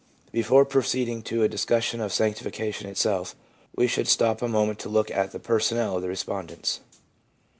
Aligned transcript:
Before 0.31 0.65
proceeding 0.65 1.21
to 1.25 1.43
a 1.43 1.47
discussion 1.47 2.01
of 2.01 2.11
sanctification 2.11 2.89
itself, 2.89 3.35
we 3.75 3.85
should 3.85 4.07
stop 4.07 4.41
a 4.41 4.47
moment 4.47 4.79
to 4.79 4.89
look 4.89 5.11
at 5.11 5.31
the 5.31 5.37
personnel 5.37 5.97
of 5.97 6.01
the 6.01 6.09
respondents. 6.09 6.79